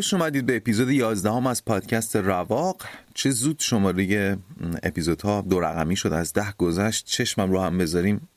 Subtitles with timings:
[0.00, 2.82] خوش اومدید به اپیزود 11 هم از پادکست رواق.
[3.14, 4.38] چه زود شماره
[4.82, 8.28] اپیزودها دو رقمی شد از ده گذشت چشمم رو هم بذاریم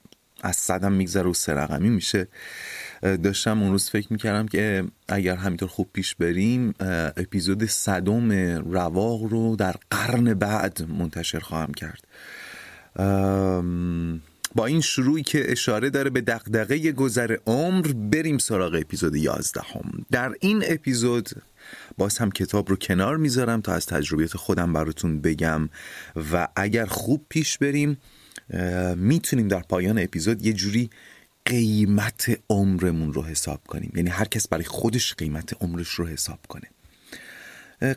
[0.42, 2.28] از صدم میگذره و سه رقمی میشه.
[3.02, 6.74] داشتم اون روز فکر می‌کردم که اگر همینطور خوب پیش بریم
[7.18, 8.32] اپیزود صدم
[8.72, 12.08] رواق رو در قرن بعد منتشر خواهم کرد.
[14.56, 20.06] با این شروعی که اشاره داره به دقدقه گذر عمر بریم سراغ اپیزود 11 هم.
[20.12, 21.30] در این اپیزود
[21.98, 25.70] باز هم کتاب رو کنار می‌ذارم تا از تجربیات خودم براتون بگم.
[26.32, 27.98] و اگر خوب پیش بریم
[28.96, 30.90] می‌تونیم در پایان اپیزود یه جوری
[31.46, 33.92] قیمت عمرمون رو حساب کنیم.
[33.96, 36.68] یعنی هر کس برای خودش قیمت عمرش رو حساب کنه.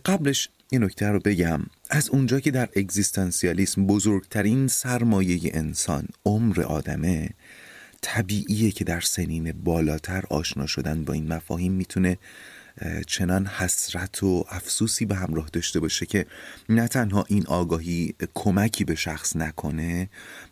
[0.05, 1.61] قبلش این نکته رو بگم.
[1.91, 7.30] از اونجا که در اگزیستانسیالیسم بزرگترین سرمایه انسان عمر آدمه
[8.00, 12.19] طبیعیه که در سنین بالاتر آشنا شدن با این مفاهیم می‌تونه
[13.06, 16.27] چنان حسرت و افسوسی به همراه داشته باشه که
[16.68, 20.08] نه تنها این آگاهی کمکی به شخص نکنه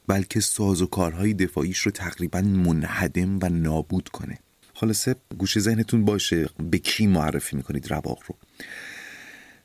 [0.07, 4.39] بلکه ساز و کارهای دفاعیش رو تقریبا منهدم و نابود کنه.
[4.75, 8.37] خلاصه گوش ذهنتون باشه به کی معرفی می‌کنید رواق رو.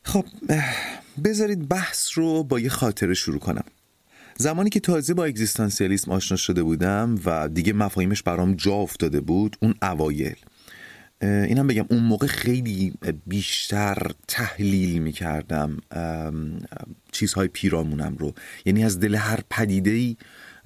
[0.02, 0.24] خب
[1.24, 3.64] بذارید بحث رو با یه خاطره شروع کنم.
[4.38, 9.56] زمانی که تازه با اگزیستانسیالیسم آشنا شده بودم و دیگه مفاهیمش برام جا افتاده بود
[9.60, 10.36] اون اوایل.
[11.22, 12.92] اینم بگم اون موقع خیلی
[13.26, 13.96] بیشتر
[14.28, 15.76] تحلیل می‌کردم
[17.12, 18.34] چیزهای پیرامونم رو.
[18.64, 20.16] یعنی از دل هر پدیده ای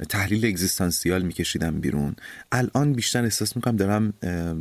[0.08, 2.16] تحلیل اگزیستانسیال میکشیدم بیرون.
[2.52, 4.12] الان بیشتر احساس می‌کنم دارم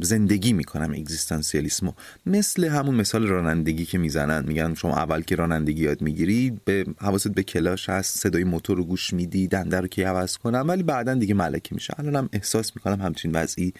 [0.01, 1.93] زندگی می‌کنم اگزیستانسیالیسمو.
[2.25, 4.45] مثل همون مثال رانندگی که می‌زنن.
[4.47, 8.83] میگن شما اول که رانندگی یاد می‌گیری به حواست به کلاش هست صدای موتور رو
[8.83, 11.93] گوش میدی دنده رو که عوض کنم ولی بعدا دیگه ملکه میشه.
[11.97, 13.73] الانم احساس می‌کنم همچین وضعی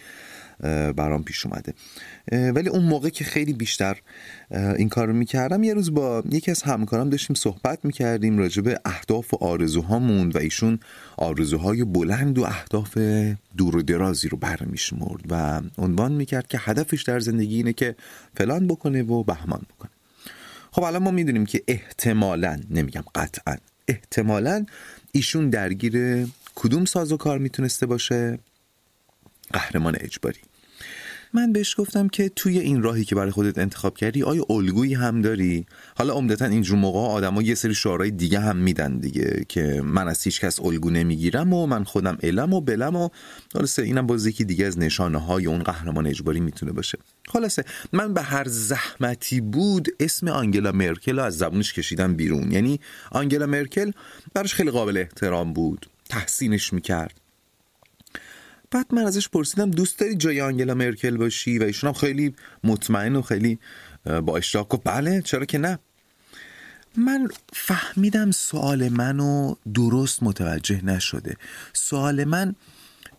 [0.96, 1.74] برام پیش اومده.
[2.32, 4.00] ولی اون موقع که خیلی بیشتر
[4.50, 8.80] این کار رو می‌کردم یه روز با یکی از همکارام داشتیم صحبت می‌کردیم راجع به
[8.84, 10.78] اهداف و آرزوهامون و ایشون
[11.16, 12.98] آرزوهای بلند و اهداف
[13.56, 17.94] دور و درازی رو برمیشمرد و عنوان می‌کرد که هدفش در زندگی اینه که
[18.36, 19.90] فلان بکنه و بهمان بکنه.
[20.72, 23.56] خب الان ما می‌دونیم که احتمالا نمیگم قطعا
[23.88, 24.66] احتمالا
[25.12, 28.38] ایشون درگیر کدوم ساز و کار می‌تونسته باشه؟
[29.52, 30.40] قهرمان اجباری.
[31.34, 35.20] من بهش گفتم که توی این راهی که برای خودت انتخاب کردی آیا الگویی هم
[35.20, 40.08] داری؟ حالا عمدتا اینجور موقع آدما یه سری شعارهای دیگه هم میدن دیگه که من
[40.08, 43.08] از هیچ کس الگو نمی‌گیرم و من خودم علم و بلم و
[43.52, 46.98] خلاصه اینم باز یکی دیگه از نشانه های اون قهرمان اجباری می‌تونه باشه.
[47.28, 52.52] خلاصه من به هر زحمتی بود اسم آنگلا مرکل از زبونش کشیدم بیرون.
[52.52, 52.80] یعنی
[53.10, 53.90] آنگلا مرکل
[54.34, 55.86] براش خیلی قابل احترام بود.
[56.08, 57.23] تحسینش می‌کرد.
[58.74, 63.16] بعد من ازش پرسیدم دوست داری جای آنگلا مرکل باشی؟ و ایشون هم خیلی مطمئن
[63.16, 63.58] و خیلی
[64.04, 65.78] با اشتاق و بله چرا که نه.
[66.96, 71.36] من فهمیدم سوال منو درست متوجه نشده.
[71.72, 72.54] سوال من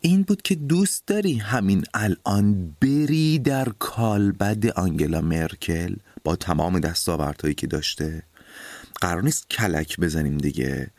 [0.01, 7.55] این بود که دوست داری همین الان بری در کالبد آنگلا مرکل با تمام دستاوردهایی
[7.55, 8.23] که داشته؟
[9.01, 10.91] قرار نیست کلک بزنیم دیگه.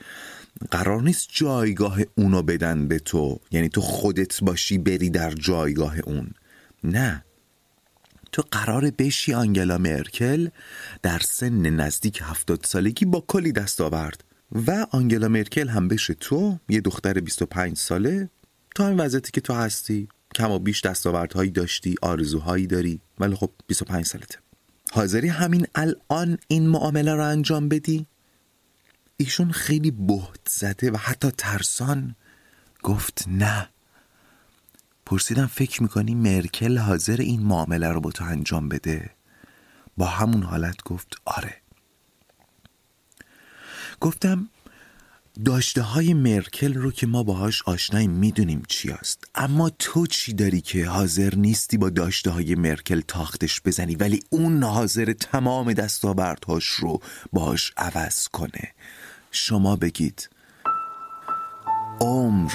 [0.70, 3.40] قرار نیست جایگاه اونو بدن به تو.
[3.50, 6.30] یعنی تو خودت باشی بری در جایگاه اون.
[6.84, 7.24] نه.
[8.32, 10.48] تو قرار بشی آنگلا مرکل
[11.02, 14.24] در سن نزدیک هفتاد سالگی با کلی دست آورد.
[14.52, 18.30] و آنگلا مرکل هم بشه تو یه دختر 25 ساله.
[18.74, 20.08] تو همین وضعیتی که تو هستی.
[20.34, 23.00] کم و بیش دستاوردهایی داشتی آرزوهایی داری.
[23.20, 24.38] ولی خب 25 سالته.
[24.92, 28.06] حاضری همین الان این معامله رو انجام بدی؟
[29.16, 32.16] ایشون خیلی بهت زده و حتی ترسان
[32.82, 33.68] گفت نه.
[35.06, 39.10] پرسیدم فکر می‌کنی مرکل حاضر این معامله رو با تو انجام بده؟
[39.96, 41.56] با همون حالت گفت آره.
[44.00, 44.48] گفتم
[45.44, 50.60] داشته های مرکل رو که ما باهاش آشناییم می‌دونیم چی است اما تو چی داری
[50.60, 57.02] که حاضر نیستی با داشته های مرکل تاختش بزنی ولی اون حاضر تمام دستاوردهاش رو
[57.32, 58.72] باهاش عوض کنه؟
[59.36, 60.30] شما بگید.
[62.00, 62.52] عمر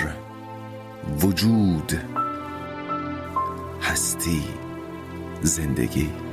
[1.22, 1.92] وجود
[3.82, 4.44] هستی
[5.42, 6.31] زندگی.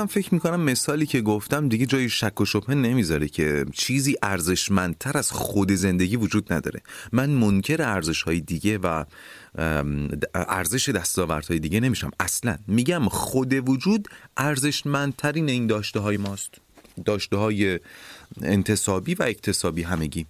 [0.00, 5.18] خودم فکر می‌کنم مثالی که گفتم دیگه جای شک و شبهه نمی‌ذاره که چیزی ارزشمندتر
[5.18, 6.80] از خود زندگی وجود نداره.
[7.12, 9.04] من منکر ارزش های دیگه و
[10.34, 12.10] ارزش دستاوردهای دیگه نمیشم.
[12.20, 16.54] اصلا میگم خود وجود ارزشمندترین این داشته های ماست.
[17.04, 17.80] داشته های
[18.42, 20.26] انتصابی و اکتسابی همگی.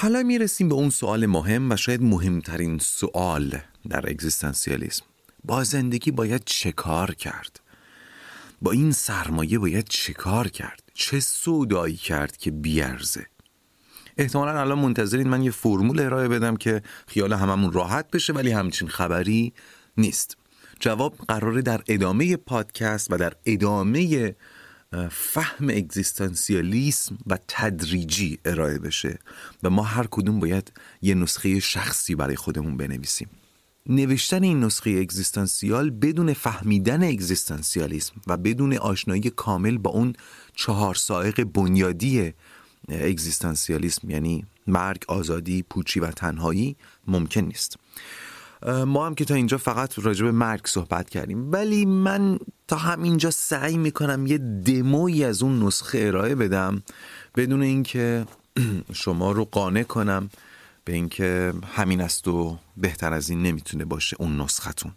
[0.00, 3.58] حالا می‌رسیم به اون سوال مهم و شاید مهمترین سوال
[3.88, 5.04] در اگزیستانسیالیسم.
[5.44, 7.61] با زندگی باید چه کار کرد؟
[8.62, 13.26] با این سرمایه باید چه کار کرد؟ چه سودایی کرد که بیارزه؟
[14.16, 18.88] احتمالا الان منتظرین من یه فرمول ارائه بدم که خیال هممون راحت بشه ولی همچین
[18.88, 19.52] خبری
[19.96, 20.36] نیست.
[20.80, 24.34] جواب قراره در ادامه پادکست و در ادامه
[25.10, 29.18] فهم اگزیستانسیالیسم و تدریجی ارائه بشه
[29.62, 30.72] و ما هر کدوم باید
[31.02, 33.28] یه نسخه شخصی برای خودمون بنویسیم.
[33.86, 40.12] نوشتن این نسخه اگزیستانسیال بدون فهمیدن اگزیستانسیالیسم و بدون آشنایی کامل با اون
[40.54, 42.32] چهار سائق بنیادی
[42.88, 46.76] اگزیستانسیالیسم یعنی مرگ، آزادی، پوچی و تنهایی
[47.06, 47.76] ممکن نیست.
[48.86, 51.52] ما هم که تا اینجا فقط راجع به مرگ صحبت کردیم.
[51.52, 52.38] ولی من
[52.68, 56.82] تا همینجا سعی می‌کنم یه دمویی از اون نسخه ارائه بدم
[57.36, 58.26] بدون اینکه
[58.92, 60.30] شما رو قانع کنم.
[60.84, 64.92] به اینکه همین است و بهتر از این نمی‌تونه باشه اون نسختون.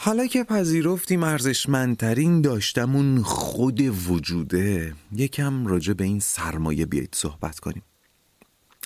[0.00, 7.82] حالا که پذیرفتیم ارزشمندترین داشتمون خود وجوده یکم راجع به این سرمایه بیایید صحبت کنیم.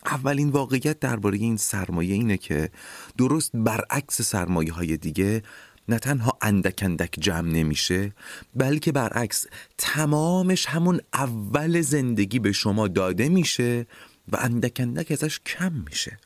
[0.06, 2.70] اولین واقعیت درباره این سرمایه اینه که
[3.18, 5.42] درست برعکس سرمایه های دیگه
[5.88, 8.12] نه تنها اندک اندک جمع نمیشه
[8.54, 9.46] بلکه برعکس
[9.78, 13.86] تمامش همون اول زندگی به شما داده میشه
[14.28, 16.18] و اندک اندک ازش کم میشه.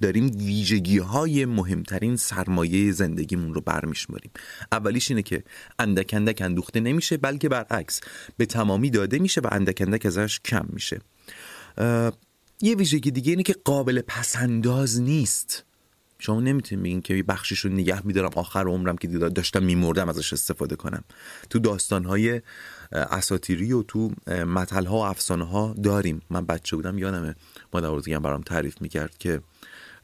[0.00, 4.30] داریم ویژگی های مهمترین سرمایه زندگیمون رو برمیشماریم.
[4.72, 5.44] اولیش اینه که
[5.78, 8.00] اندک اندک اندوخته نمیشه بلکه برعکس
[8.36, 11.00] به تمامی داده میشه و اندک اندک ازش کم میشه.
[12.60, 15.64] یه ویژگی دیگه اینه که قابل پسنداز نیست.
[16.18, 20.76] شما نمی‌تونید بگین که بخشش رو نگه میدارم آخر عمرم که داشتم میمردم ازش استفاده
[20.76, 21.04] کنم.
[21.50, 22.42] تو داستانهای
[22.92, 26.22] اساتیری و تو مطل ها و افسانه ها داریم.
[26.30, 27.34] من بچه بودم یادمه
[27.74, 29.40] مادر بزرگم برام تعریف می‌کرد که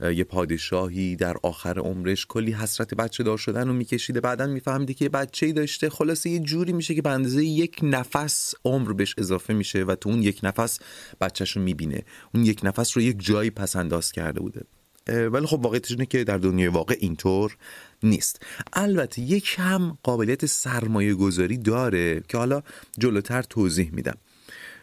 [0.00, 4.20] یه پادشاهی در آخر عمرش کلی حسرت بچه دار شدن رو میکشیده.
[4.20, 5.90] بعدا میفهمیده که بچه ای داشته.
[5.90, 10.08] خلاصه یه جوری میشه که به اندازه یک نفس عمر بهش اضافه میشه و تو
[10.08, 10.78] اون یک نفس
[11.20, 12.02] بچهش رو می‌بینه.
[12.34, 14.62] اون یک نفس رو یک جایی پس انداز کرده بوده.
[15.08, 17.56] ولی خب واقعیتش اینه که در دنیای واقع اینطور
[18.02, 18.42] نیست.
[18.72, 22.62] البته یک هم قابلیت سرمایه گذاری داره که حالا
[22.98, 24.16] جلوتر توضیح میدم.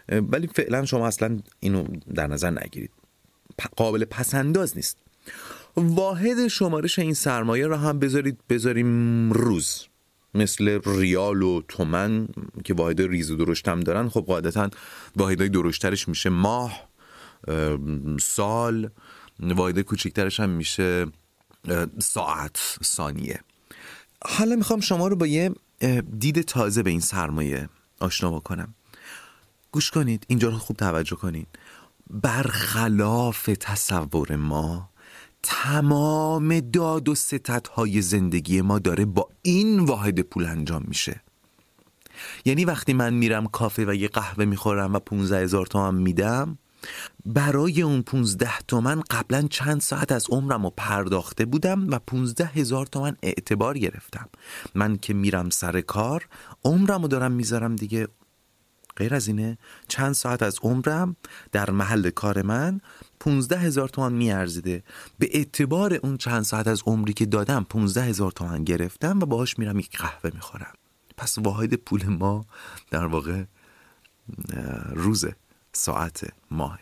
[0.09, 2.91] ولی فعلا شما اصلا اینو در نظر نگیرید.
[3.75, 4.97] قابل پسنداز نیست.
[5.77, 9.85] واحد شمارش این سرمایه را هم بذارید بذاریم روز.
[10.33, 12.27] مثل ریال و تومن
[12.63, 14.09] که واحد ریز و درشت هم دارن.
[14.09, 14.69] خب قاعدتا
[15.15, 16.89] واحدهای درشترش میشه ماه
[18.21, 18.89] سال.
[19.39, 21.05] واحد کوچکترش هم میشه
[21.99, 23.39] ساعت ثانیه.
[24.25, 25.51] حالا می‌خوام شما رو با یه
[26.19, 28.73] دید تازه به این سرمایه آشنا بکنم.
[29.71, 31.47] گوش کنید اینجا رو خوب توجه کنید.
[32.09, 34.89] برخلاف تصور ما
[35.43, 41.21] تمام داد و ستت های زندگی ما داره با این واحد پول انجام میشه.
[42.45, 46.57] یعنی وقتی من میرم کافه و یه قهوه می‌خورم و 15 هزار تومن میدم
[47.25, 52.85] برای اون 15 تومن قبلا چند ساعت از عمرم رو پرداخته بودم و 15 هزار
[52.85, 54.29] تومن اعتبار گرفتم.
[54.75, 56.27] من که میرم سر کار
[56.63, 58.07] عمرم رو دارم می‌ذارم دیگه.
[58.97, 61.15] غیر از اینه چند ساعت از عمرم
[61.51, 62.81] در محل کار من
[63.19, 64.83] 15 هزار تومن میارزیده.
[65.19, 69.59] به اعتبار اون چند ساعت از عمری که دادم 15 هزار تومن گرفتم و باهاش
[69.59, 70.73] میرم یک قهوه می‌خورم.
[71.17, 72.45] پس واحد پول ما
[72.91, 73.43] در واقع
[74.89, 75.35] روزه.
[75.75, 76.79] ساعت ماه.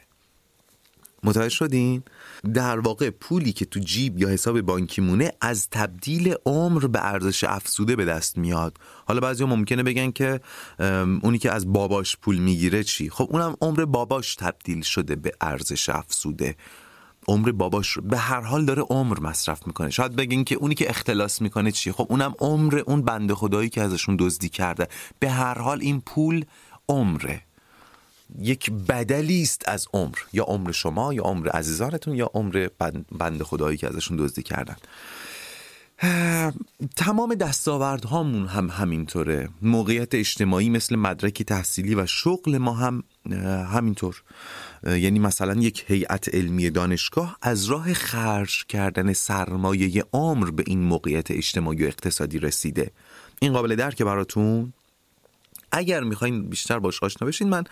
[1.24, 2.04] متوجه شدین؟
[2.54, 7.44] در واقع پولی که تو جیب یا حساب بانکی مونه از تبدیل عمر به ارزش
[7.44, 8.78] افزوده به دست میاد.
[9.06, 10.42] حالا بعضی ممکنه بگن که
[11.22, 15.90] اونی که از باباش پول می‌گیره چی؟ خب اونم عمر باباش تبدیل شده به ارزش
[15.90, 16.56] افزوده.
[17.28, 19.90] عمر باباش به هر حال داره عمر مصرف می‌کنه.
[19.90, 23.82] شاید بگین که اونی که اختلاس می‌کنه چی؟ خب اونم عمر اون بنده خدایی که
[23.82, 24.88] ازشون دزدی کرده.
[25.20, 26.46] به هر حال این پول
[26.90, 27.42] عمره.
[28.40, 32.68] یک بدلی است از عمر یا عمر شما یا عمر عزیزانتون یا عمر
[33.20, 34.75] بند خدایی که ازشون دزدی کردن.
[36.96, 39.50] تمام دستاوردهامون هم همینطوره.
[39.62, 43.04] موقعیت اجتماعی مثل مدرک تحصیلی و شغل ما هم
[43.74, 44.24] همینطور.
[44.84, 51.32] یعنی مثلا یک هیئت علمی دانشگاه از راه خرج کردن سرمایه عمر به این موقعیت
[51.32, 52.92] اجتماعی و اقتصادی رسیده.
[53.42, 54.74] این قابل درک براتون؟
[55.74, 57.63] اگر می‌خواین بیشتر باش آشنا بشین من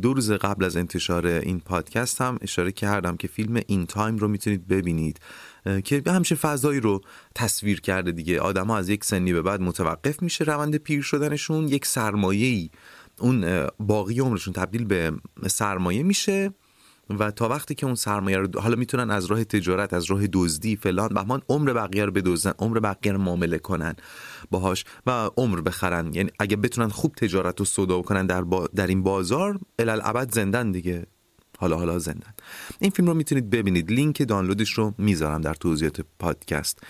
[0.00, 4.28] دو روز قبل از انتشار این پادکست هم اشاره کردم که فیلم این تایم رو
[4.28, 5.20] می‌تونید ببینید
[5.84, 7.00] که همچین فضایی رو
[7.34, 8.40] تصویر کرده دیگه.
[8.40, 12.70] آدما از یک سنی به بعد متوقف میشه روند پیر شدنشون یک سرمایه
[13.18, 15.12] اون باقی عمرشون تبدیل به
[15.46, 16.54] سرمایه میشه.
[17.10, 20.76] و تا وقتی که اون سرمایه رو حالا می‌تونن از راه تجارت از راه دزدی
[20.76, 23.94] فلان بهمان عمر بقیه رو بدزدن عمر بقیه رو معامله کنن
[24.50, 26.14] باهاش و عمر بخرن.
[26.14, 28.44] یعنی اگه بتونن خوب تجارت و سودا کنن در,
[28.74, 31.06] در این بازار الالعبد زندن دیگه.
[31.58, 32.34] حالا حالا زندن.
[32.78, 33.90] این فیلم رو می‌تونید ببینید.
[33.92, 36.82] لینک دانلودش رو می‌ذارم در توضیحات پادکست.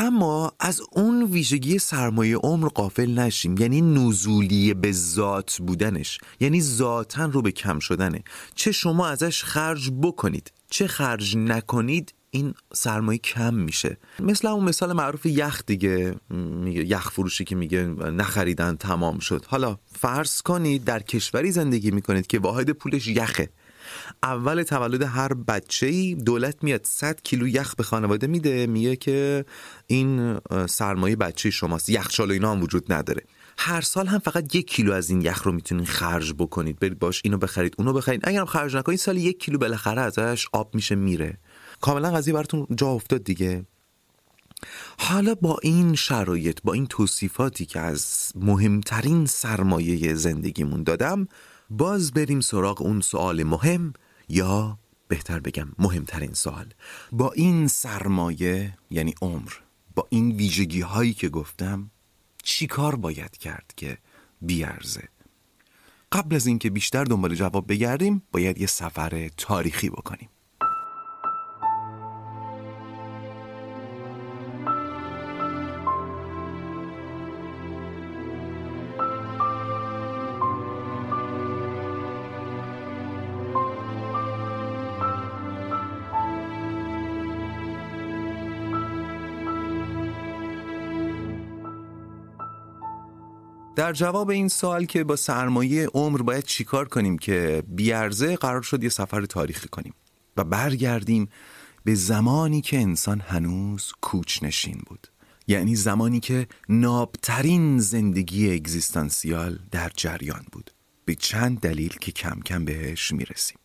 [0.00, 3.58] اما از اون ویژگی سرمایه عمر قافل نشیم.
[3.58, 6.18] یعنی نزولی به ذات بودنش.
[6.40, 8.22] یعنی ذاتا رو به کم شدنه.
[8.54, 13.96] چه شما ازش خرج بکنید چه خرج نکنید این سرمایه کم میشه.
[14.20, 16.14] مثل اون مثال معروف یخ دیگه.
[16.30, 19.44] میگه یخ فروشی که میگه نخریدن تمام شد.
[19.48, 23.50] حالا فرض کنید در کشوری زندگی می‌کنید که واحد پولش یخه.
[24.22, 29.44] اول تولد هر بچه ای دولت میاد 100 کیلو یخ به خانواده میده میگه که
[29.86, 33.22] این سرمایه بچه شماست یخچال و اینا هم وجود نداره.
[33.58, 36.78] هر سال هم فقط یک کیلو از این یخ رو می‌تونید خرج بکنید.
[36.78, 38.20] برید باش اینو بخرید اونو بخرید.
[38.24, 41.38] اگرم خرج نکنید سال یک کیلو بالاخره ازش آب میشه میره.
[41.80, 43.64] کاملا قضیه براتون جا افتاد دیگه.
[44.98, 51.28] حالا با این شرایط با این توصیفاتی که از مهمترین سرمایه زندگیمون دادم
[51.70, 53.92] باز بریم سراغ اون سوال مهم
[54.28, 56.74] یا بهتر بگم مهمترین سوال.
[57.12, 59.52] با این سرمایه یعنی عمر
[59.94, 61.90] با این ویژگی هایی که گفتم
[62.42, 63.98] چی کار باید کرد که
[64.42, 65.08] بیارزه؟
[66.12, 70.28] قبل از اینکه بیشتر دنبال جواب بگردیم باید یه سفر تاریخی بکنیم.
[93.88, 98.82] در جواب این سوال که با سرمایه عمر باید چیکار کنیم که بیارزه قرار شد
[98.82, 99.94] یه سفر تاریخی کنیم
[100.36, 101.28] و برگردیم
[101.84, 105.08] به زمانی که انسان هنوز کوچ نشین بود.
[105.46, 110.70] یعنی زمانی که نابترین زندگی اگزیستانسیال در جریان بود.
[111.04, 113.58] به چند دلیل که کم کم بهش می‌رسیم.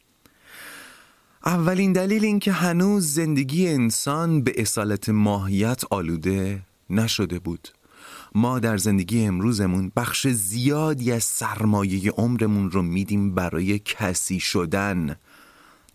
[1.45, 7.69] اولین دلیل این که هنوز زندگی انسان به اصالت ماهیت آلوده نشده بود.
[8.35, 15.15] ما در زندگی امروزمون بخش زیادی از سرمایه عمرمون رو میدیم برای کسی شدن.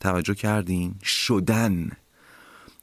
[0.00, 1.90] توجه کردین؟ شدن.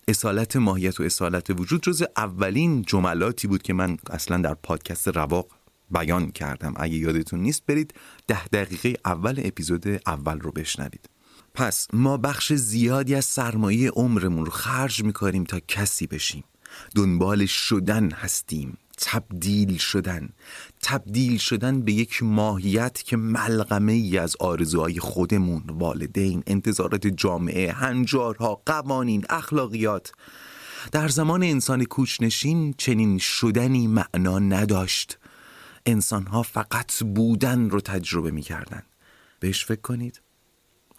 [0.07, 5.47] اصالت ماهیت و اصالت وجود جز اولین جملاتی بود که من اصلا در پادکست رواق
[5.91, 6.73] بیان کردم.
[6.75, 7.93] اگه یادتون نیست برید
[8.27, 11.09] ده دقیقه اول اپیزود اول رو بشنوید.
[11.53, 16.43] پس ما بخش زیادی از سرمایه عمرمون رو خرج می‌کنیم تا کسی بشیم.
[16.95, 18.77] دنبال شدن هستیم.
[18.97, 20.29] تبدیل شدن.
[20.83, 28.61] تبدیل شدن به یک ماهیت که ملغمه ای از آرزوهای خودمون والدین انتظارات جامعه هنجارها
[28.65, 30.11] قوانین اخلاقیات.
[30.91, 35.17] در زمان انسان کوچنشین چنین شدنی معنا نداشت.
[35.85, 38.83] انسانها فقط بودن رو تجربه می کردن.
[39.39, 40.24] بهش فکر کنید؟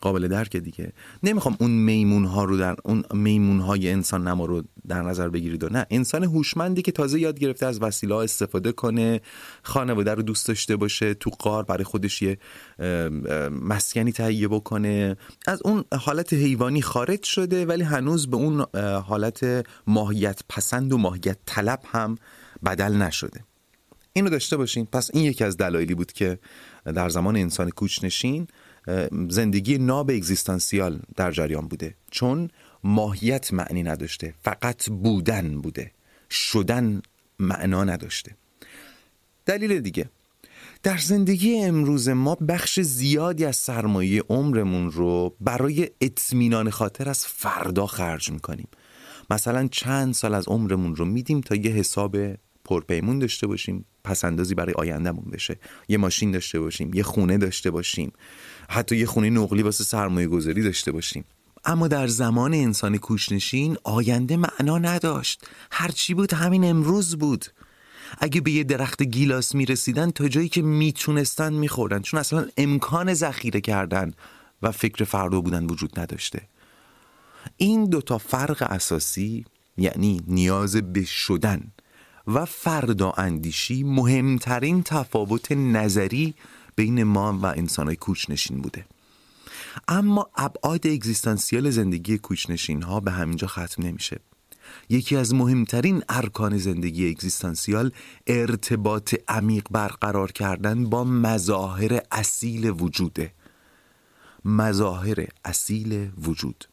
[0.00, 0.93] قابل درک دیگه.
[1.23, 5.65] نمی‌خوام اون میمون ها رو در اون میمون های انسان نما رو در نظر بگیرید
[5.65, 5.87] و نه.
[5.91, 9.21] انسان هوشمندی که تازه یاد گرفته از وسیله استفاده کنه
[9.62, 12.38] خانواده رو دوست داشته باشه تو قار برای خودش یه
[13.62, 15.17] مسکنی تهیه بکنه.
[15.47, 18.65] از اون حالت حیوانی خارج شده ولی هنوز به اون
[19.07, 22.19] حالت ماهیت پسند و ماهیت طلب هم
[22.65, 23.45] بدل نشده.
[24.12, 24.87] اینو داشته باشین.
[24.87, 26.38] پس این یکی از دلایلی بود که
[26.85, 28.47] در زمان انسان کوچنشین
[29.28, 31.95] زندگی ناب اگزیستانسیال در جریان بوده.
[32.11, 32.50] چون
[32.85, 35.90] ماهیت معنی نداشته فقط بودن بوده.
[36.31, 37.02] شدن
[37.38, 38.37] معنا نداشته.
[39.47, 40.11] دلیل دیگه.
[40.83, 47.87] در زندگی امروز ما بخش زیادی از سرمایه عمرمون رو برای اطمینان خاطر از فردا
[47.87, 48.69] خرج می‌کنیم.
[49.31, 52.16] مثلا چند سال از عمرمون رو میدیم تا یه حساب
[52.64, 53.85] پرپیمون داشته باشیم.
[54.06, 55.58] پسندازی برای آیندهمون بشه.
[55.88, 58.12] یه ماشین داشته باشیم یه خونه داشته باشیم
[58.68, 61.25] حتی یه خونه نقلی واسه سرمایه گذاری داشته باشیم.
[61.64, 65.46] اما در زمان انسان کوشنشین آینده معنا نداشت.
[65.70, 67.44] هرچی بود همین امروز بود.
[68.18, 72.02] اگه به یه درخت گیلاس می‌رسیدن تا جایی که می‌تونستن میخوردن.
[72.02, 74.12] چون اصلا امکان ذخیره کردن
[74.62, 76.42] و فکر فردا بودن وجود نداشته.
[77.56, 79.44] این دوتا فرق اساسی
[79.76, 81.72] یعنی نیاز به شدن
[82.26, 86.35] و فردا اندیشی مهمترین تفاوت نظری
[86.76, 88.87] بین ما و انسانهای کوچنشین بوده.
[89.88, 94.21] اما ابعاد اگزیستانسیال زندگی کوچنشین ها به همینجا ختم نمیشه.
[94.88, 97.92] یکی از مهمترین ارکان زندگی اگزیستانسیال
[98.26, 103.33] ارتباط عمیق برقرار کردن با مظاهر اصیل وجوده.
[104.45, 106.64] مظاهر اصیل وجود.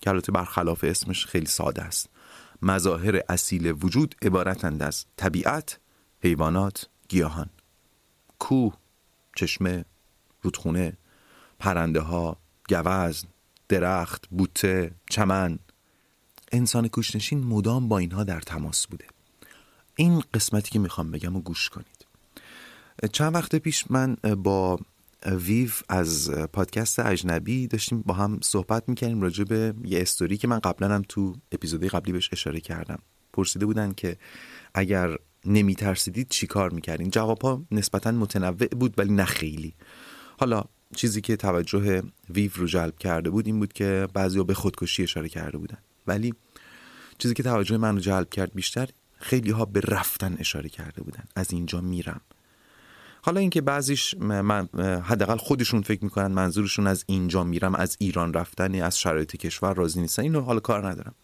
[0.00, 2.08] که البته برخلاف اسمش خیلی ساده است.
[2.62, 5.78] مظاهر اصیل وجود عبارتند از طبیعت،
[6.22, 7.50] حیوانات، گیاهان.
[8.38, 8.74] کوه،
[9.36, 9.84] چشمه،
[10.42, 10.96] رودخونه،
[11.58, 12.36] پرنده ها،
[12.68, 13.26] گوزن،
[13.68, 15.58] درخت، بوته، چمن.
[16.52, 19.04] انسان کوشنشین مدام با اینها در تماس بوده.
[19.96, 22.06] این قسمتی که می‌خوام بگم و گوش کنید.
[23.12, 24.78] چند وقت پیش من با
[25.26, 30.58] ویو از پادکست اجنبی داشتیم با هم صحبت می‌کردیم راجع به یه استوری که من
[30.58, 32.98] قبلا هم تو اپیزودی قبلی بهش اشاره کردم.
[33.32, 34.16] پرسیده بودن که
[34.74, 39.74] اگر نمیترسیدید چی کار می‌کردین؟ جواب ها نسبتا متنوع بود ولی نه خیلی.
[40.38, 40.64] حالا
[40.96, 45.28] چیزی که توجه ویو رو جلب کرده بود این بود که بعضی به خودکشی اشاره
[45.28, 45.78] کرده بودن.
[46.06, 46.34] ولی
[47.18, 51.24] چیزی که توجه من رو جلب کرد بیشتر خیلی ها به رفتن اشاره کرده بودن.
[51.36, 52.20] از اینجا میرم.
[53.28, 54.68] حالا اینکه بعضیش من
[55.04, 60.00] حداقل خودشون فکر می‌کنن منظورشون از اینجا میرم از ایران رفتن از شرایط کشور راضی
[60.00, 61.14] نیستن اینو حالا کار ندارم.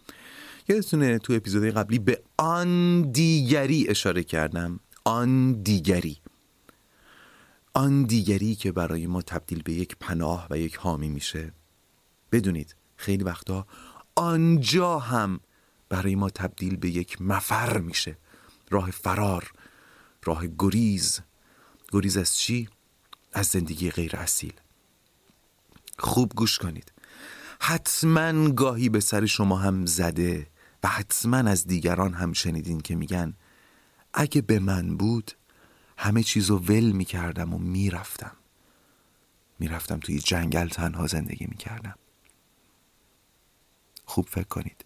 [0.69, 4.81] یادتونه تو اپیزود قبلی به آن دیگری اشاره کردم.
[5.05, 6.17] آن دیگری.
[7.75, 11.53] آن دیگری که برای ما تبدیل به یک پناه و یک حامی میشه.
[12.33, 13.67] بدونید خیلی وقتا
[14.15, 15.41] آنجا هم
[15.89, 18.19] برای ما تبدیل به یک مفر میشه.
[18.71, 19.53] راه فرار
[20.25, 21.21] راه گریز.
[21.95, 22.69] گریز از چی؟
[23.33, 24.53] از زندگی غیر اصیل.
[25.99, 26.93] خوب گوش کنید.
[27.61, 30.47] حتما گاهی به سر شما هم زده
[30.83, 33.35] و حتما از دیگران هم شنیدین که میگن
[34.15, 35.33] اگه به من بود
[35.97, 38.37] همه چیزو ول می‌کردم و می‌رفتم.
[39.59, 41.95] می‌رفتم توی جنگل تنها زندگی می‌کردم.
[44.05, 44.85] خوب فکر کنید.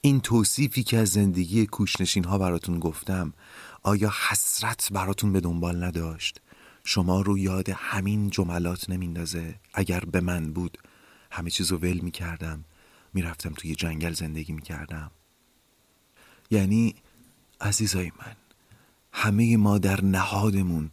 [0.00, 3.32] این توصیفی که از زندگی کوشنشین ها براتون گفتم
[3.86, 6.40] آیا حسرت براتون به دنبال نداشت؟
[6.84, 10.78] شما رو یاد همین جملات نمیندازه اگر به من بود
[11.30, 12.64] همه چیز رو ول می‌کردم.
[13.14, 15.10] می‌رفتم توی جنگل زندگی می‌کردم.
[16.50, 16.94] یعنی
[17.60, 18.36] عزیزای من
[19.12, 20.90] همه ما در نهادمون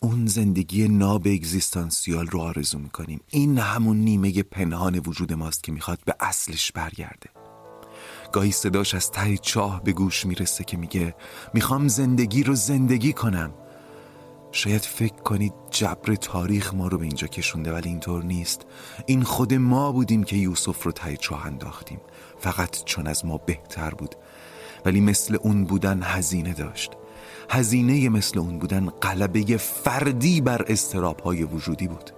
[0.00, 3.20] اون زندگی ناب اگزیستانسیال رو آرزو می‌کنیم.
[3.30, 7.30] این همون نیمه پنهان وجود ماست که می‌خواد به اصلش برگرده.
[8.32, 11.14] گاهی صداش از ته چاه به گوش می‌رسه که میگه
[11.54, 13.54] می‌خوام زندگی رو زندگی کنم.
[14.52, 18.66] شاید فکر کنید جبر تاریخ ما رو به اینجا کشونده ولی اینطور نیست.
[19.06, 22.00] این خود ما بودیم که یوسف رو ته چاه انداختیم.
[22.38, 24.14] فقط چون از ما بهتر بود.
[24.84, 26.92] ولی مثل اون بودن هزینه داشت.
[27.50, 32.10] هزینه مثل اون بودن قلبه فردی بر استراب های وجودی بود.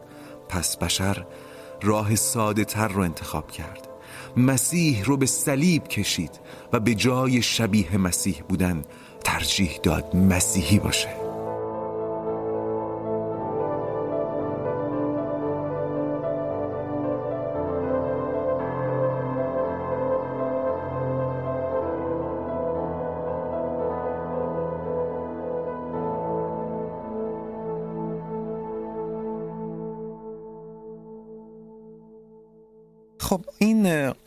[0.48, 1.26] پس بشر
[1.82, 3.87] راه ساده تر رو انتخاب کرد.
[4.36, 6.40] مسیح رو به صلیب کشید
[6.72, 8.84] و به جای شبیه مسیح بودن
[9.24, 11.27] ترجیح داد مسیحی باشه.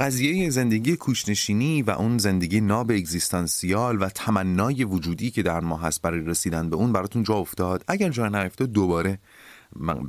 [0.02, 6.02] قضیه زندگی کوشنشینی و اون زندگی ناب اگزیستانسیال و تمنای وجودی که در ما هست
[6.02, 7.84] برای رسیدن به اون براتون جا افتاد.
[7.88, 9.20] اگر جا نیفتاد دوباره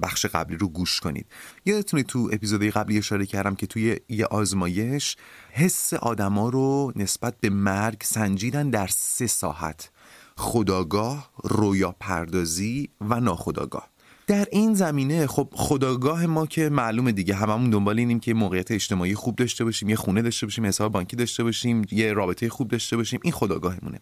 [0.02, 1.26] بخش قبلی رو گوش کنید.
[1.64, 5.16] یادتونه تو اپیزودی قبلی اشاره کردم که توی یه آزمایش
[5.50, 9.90] حس آدما رو نسبت به مرگ سنجیدن در سه ساحت
[10.36, 13.91] خداگاه، رویا پردازی و ناخداگاه.
[14.26, 17.34] در این زمینه خب خداگاه ما که معلومه دیگه.
[17.34, 21.16] هممون دنبال اینیم که موقعیت اجتماعی خوب داشته باشیم یه خونه داشته باشیم حساب بانکی
[21.16, 23.20] داشته باشیم یه رابطه خوب داشته باشیم.
[23.22, 24.00] این خداگاهمونه.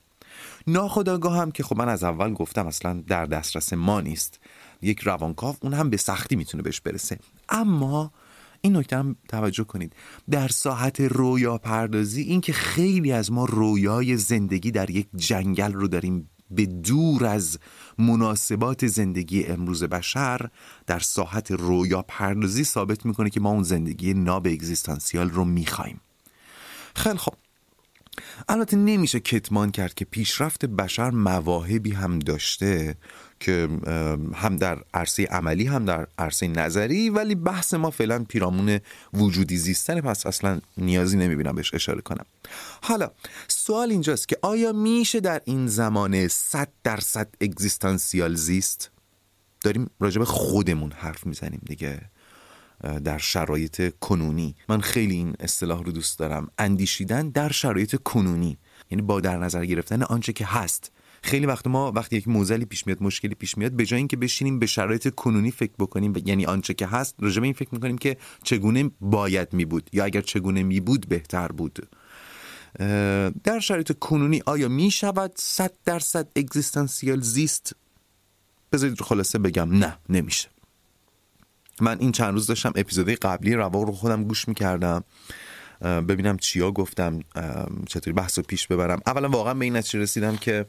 [0.66, 4.40] ناخداگاه هم که خب من از اول گفتم اصلا در دسترس ما نیست.
[4.82, 7.18] یک روانکاو اون هم به سختی می‌تونه بهش برسه.
[7.48, 8.12] اما
[8.60, 9.92] این نکته هم توجه کنید.
[10.30, 15.88] در ساحت رویا پردازی این که خیلی از ما رویای زندگی در یک جنگل رو
[15.88, 17.58] داریم به دور از
[17.98, 20.50] مناسبات زندگی امروز بشر
[20.86, 26.00] در ساحت رویا پردازی ثابت می‌کنه که ما اون زندگی ناب اگزیستانسیال رو می‌خوایم.
[26.94, 27.34] خیلی خب
[28.48, 32.96] البته نمیشه کتمان کرد که پیشرفت بشر مواهبی هم داشته
[33.40, 33.68] که
[34.34, 38.80] هم در عرصه عملی هم در عرصه نظری ولی بحث ما فعلا پیرامون
[39.14, 42.24] وجودی زیستن پس اصلا نیازی نمی‌بینم بهش اشاره کنم.
[42.82, 43.10] حالا
[43.48, 48.90] سوال اینجاست که آیا میشه در این زمانه صد درصد اگزیستانسیال زیست؟
[49.60, 52.00] داریم راجع خودمون حرف می‌زنیم دیگه
[53.04, 54.56] در شرایط کنونی.
[54.68, 56.50] من خیلی این اصطلاح رو دوست دارم.
[56.58, 58.58] اندیشیدن در شرایط کنونی
[58.90, 60.92] یعنی با در نظر گرفتن آنچه که هست.
[61.22, 64.58] خیلی وقت ما وقتی یک موزلی پیش میاد مشکلی پیش میاد به جای اینکه بشینیم
[64.58, 68.16] به شرایط کنونی فکر بکنیم یعنی آنچه که هست راجع به این فکر می‌کنیم که
[68.42, 71.88] چگونه باید می بود یا اگر چگونه می بود بهتر بود.
[73.44, 77.76] در شرایط کنونی آیا می شود صد درصد اگزیستانسیال زیست
[78.72, 80.48] بذارید خلاصه بگم نه نمیشه.
[81.80, 85.04] من این چند روز داشتم اپیزودهای قبلی رواق رو خودم گوش می‌کردم.
[85.82, 87.20] ببینم چیا گفتم
[87.86, 89.00] چطوری بحث رو پیش ببرم.
[89.06, 90.66] اولا واقعا به این نتیجه رسیدم که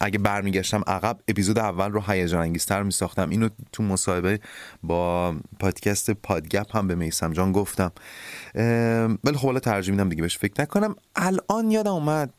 [0.00, 4.40] اگه برمیگشتم عقب اپیزود اول رو هیجان انگیزتر می ساختم اینو تو مصاحبه
[4.82, 7.92] با پادکست پادگپ هم به میسم جان گفتم.
[9.24, 10.96] ولی خب حالا ترجمه میدم دیگه بهش فکر نکنم.
[11.16, 12.34] الان یادم اومد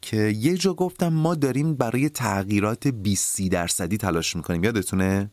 [0.00, 4.64] که یه جا گفتم ما داریم برای تغییرات 20 درصدی تلاش می‌کنیم.
[4.64, 5.30] یادتونه؟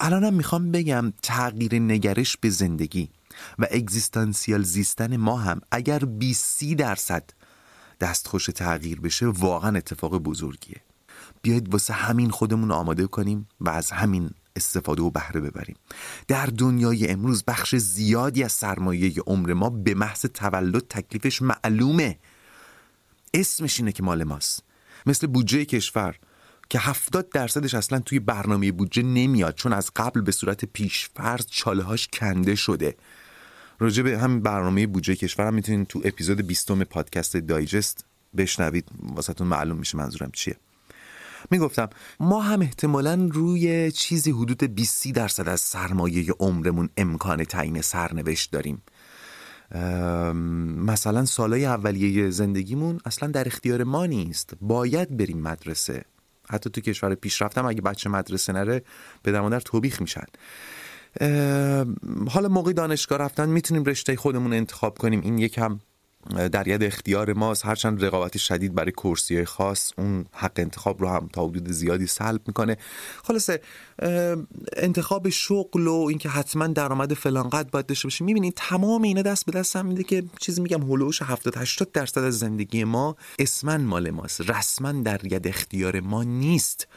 [0.00, 3.10] الانم می‌خوام بگم تغییر نگرش به زندگی.
[3.58, 7.30] و اگزیستانسیال زیستن ما هم اگر 20 درصد
[8.00, 10.76] دستخوش تغییر بشه واقعا اتفاق بزرگیه.
[11.42, 15.76] بیاید واسه همین خودمون آماده کنیم و از همین استفاده و بهره ببریم.
[16.28, 22.18] در دنیای امروز بخش زیادی از سرمایه عمر ما به محض تولد تکلیفش معلومه.
[23.34, 24.62] اسمش اینه که مال ماست.
[25.06, 26.16] مثل بودجه کشور
[26.70, 31.82] که 70 درصدش اصلا توی برنامه بودجه نمیاد چون از قبل به صورت پیشفرض چاله
[31.82, 32.96] هاش کنده شده.
[33.78, 38.04] راجع به همین برنامه بودجه هم می‌تونید تو اپیزود 20 پادکست دایجست
[38.36, 38.88] بشنوید.
[39.02, 40.56] واسهتون معلوم میشه منظورم چیه.
[41.50, 41.88] می‌گفتم
[42.20, 48.82] ما هم احتمالا روی چیزی حدود 20 درصد از سرمایه عمرمون امکان تعیین سرنوشت داریم.
[50.86, 54.54] مثلا سالهای اولیه زندگیمون اصلا در اختیار ما نیست.
[54.60, 56.04] باید بریم مدرسه.
[56.50, 58.82] حتی تو کشور پیشرفتم اگه بچه مدرسه نره
[59.22, 60.24] به مادر توبیخ میشن.
[62.30, 65.20] حالا موقع دانشگاه رفتن می‌تونیم رشته خودمون انتخاب کنیم.
[65.20, 65.78] این یکم
[66.52, 67.66] در ید اختیار ماست.
[67.66, 72.40] هرچند رقابت شدید برای کرسی خاص اون حق انتخاب رو هم تا حدود زیادی سلب
[72.46, 72.76] می‌کنه.
[73.24, 73.60] خلاصه
[74.76, 79.46] انتخاب شغل و اینکه حتما درآمد فلان قد باید داشته باشیم می‌بینید تمام اینا دست
[79.46, 83.84] به دست هم میده که چیزی میگم هلوش 70 80 درصد از زندگی ما اسمن
[83.84, 84.50] مال ماست.
[84.50, 86.88] رسما در ید اختیار ما نیست.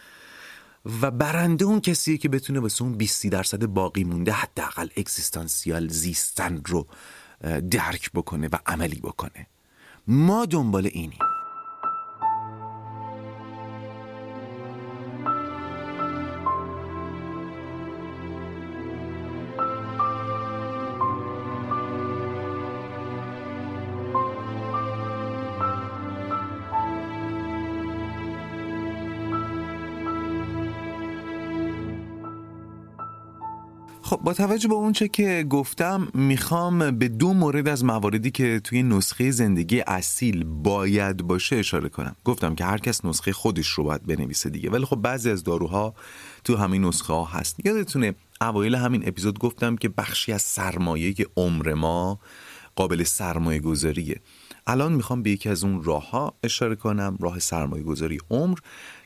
[0.86, 6.62] و برنده اون کسیه که بتونه واسه اون 20 درصد باقی مونده حداقل اکزیستانسیال زیستن
[6.65, 6.88] رو
[7.72, 9.48] درک بکنه و عملی بکنه.
[10.08, 11.20] ما دنبال اینیم.
[34.34, 39.82] توجه به اونچه که گفتم می‌خوام به دو مورد از مواردی که توی نسخه زندگی
[39.88, 42.15] اصیل باید باشه اشاره کنم.
[42.26, 44.70] گفتم که هر کس نسخه خودش رو باید بنویسه دیگه.
[44.70, 45.94] ولی خب بعضی از داروها
[46.44, 47.65] تو همین نسخه ها هست.
[47.65, 52.20] یادتونه اوایل همین اپیزود گفتم که بخشی از سرمایه عمر ما
[52.76, 54.20] قابل سرمایه گذاریه.
[54.67, 57.17] الان می‌خوام به یکی از اون راه ها اشاره کنم.
[57.20, 58.58] راه سرمایه گذاری عمر.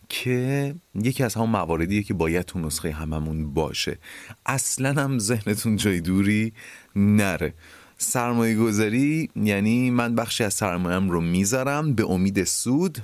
[0.09, 3.97] که یکی از همون مواردیه که باید تو نسخه هممون باشه.
[4.45, 6.53] اصلا هم ذهنتون جای دوری
[6.95, 7.53] نره.
[7.97, 12.97] سرمایه گذاری یعنی من بخشی از سرمایه‌ام رو می‌ذارم به امید سود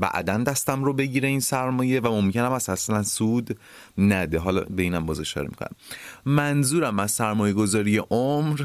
[0.00, 3.58] بعدا دستم رو بگیره این سرمایه و ممکنم از اصلا سود
[3.98, 4.38] نده.
[4.38, 5.76] حالا به اینم باز اشاره می‌کنم.
[6.24, 8.64] منظورم از سرمایه گذاری عمر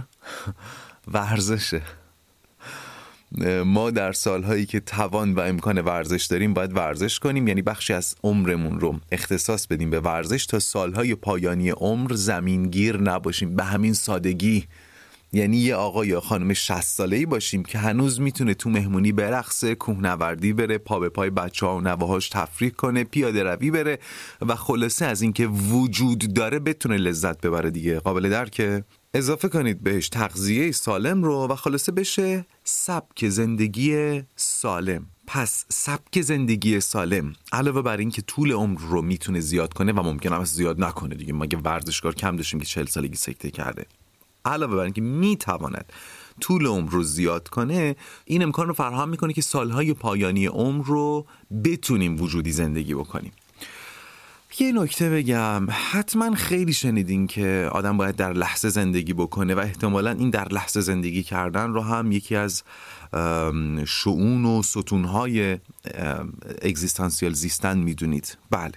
[1.13, 1.81] ورزشه.
[3.65, 7.47] ما در سالهایی که توان و امکان ورزش داریم باید ورزش کنیم.
[7.47, 13.55] یعنی بخشی از عمرمون رو اختصاص بدیم به ورزش تا سالهای پایانی عمر زمینگیر نباشیم.
[13.55, 14.67] به همین سادگی.
[15.33, 19.75] یعنی یه آقا یا خانم 60 ساله ای باشیم که هنوز می‌تونه تو مهمونی برقصه
[19.75, 23.99] کوهنوردی بره پا به پای بچه ها و نواهاش تفریح کنه پیاده روی بره
[24.41, 27.99] و خلاصه از اینکه وجود داره بتونه لذت ببره دیگه.
[27.99, 28.83] قابل درکه؟
[29.15, 35.05] اضافه کنید بهش تغذیه سالم رو و خلاصه بشه سبک زندگی سالم.
[35.27, 40.33] پس سبک زندگی سالم علاوه بر اینکه طول عمر رو می‌تونه زیاد کنه و ممکن
[40.33, 41.33] هم زیاد نکنه دیگه.
[41.33, 43.85] مگه ورزشکار کم داشتیم که 40 سالگی سکته کرده.
[44.45, 45.93] علاوه بر اینکه می‌تواند
[46.41, 51.25] طول عمر رو زیاد کنه این امکان رو فراهم می‌کنه که سالهای پایانی عمر رو
[51.63, 53.31] بتونیم وجودی زندگی بکنیم.
[54.59, 55.67] یه نکته بگم.
[55.69, 60.81] حتما خیلی شنیدین که آدم باید در لحظه زندگی بکنه و احتمالا این در لحظه
[60.81, 62.63] زندگی کردن رو هم یکی از
[63.87, 65.57] شعون و ستونهای
[66.61, 68.37] اگزیستانسیال زیستن می‌دونید.
[68.49, 68.71] بله.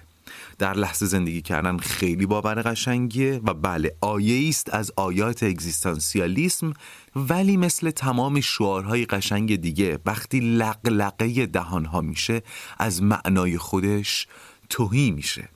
[0.58, 6.72] در لحظه زندگی کردن خیلی باور قشنگیه و بله آیه است از آیات اگزیستانسیالیسم
[7.16, 12.42] ولی مثل تمام شعارهای قشنگ دیگه وقتی لقلقه دهانها میشه
[12.78, 14.26] از معنای خودش
[14.68, 15.48] توهی میشه.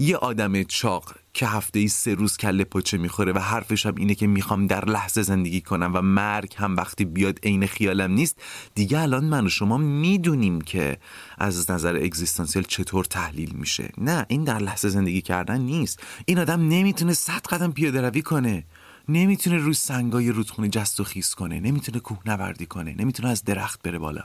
[0.00, 4.14] یه آدم چاق که هفته ای سه روز کله پاچه می‌خوره و حرفش هم اینه
[4.14, 8.40] که می‌خوام در لحظه زندگی کنم و مرگ هم وقتی بیاد عین خیالم نیست
[8.74, 10.98] دیگه الان من و شما می‌دونیم که
[11.38, 13.92] از نظر اگزیستانسیل چطور تحلیل میشه.
[13.98, 16.02] نه این در لحظه زندگی کردن نیست.
[16.26, 18.64] این آدم نمی‌تونه صد قدم پیاده روی کنه.
[19.08, 21.60] نمی‌تونه روی سنگای رودخونه جست و خیز کنه.
[21.60, 22.94] نمی‌تونه کوه نوردی کنه.
[22.98, 24.24] نمی‌تونه از درخت بره بالا.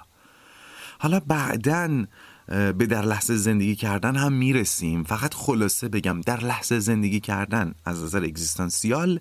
[1.00, 2.08] حالا بعدن
[2.48, 5.04] به در لحظه زندگی کردن هم می‌رسیم.
[5.04, 9.20] فقط خلاصه بگم در لحظه زندگی کردن از نظر اگزیستانسیال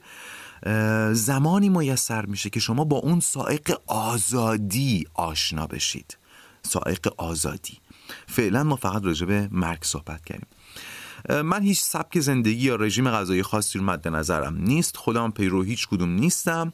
[1.12, 6.18] زمانی میسر میشه که شما با اون سائق آزادی آشنا بشید.
[6.62, 7.78] سائق آزادی.
[8.26, 10.46] فعلا ما فقط راجع به مرگ صحبت کردیم.
[11.44, 14.96] من هیچ سبک زندگی یا رژیم غذایی خاصی رو مد نظرم نیست.
[14.96, 16.72] خودم پیرو هیچ کدوم نیستم.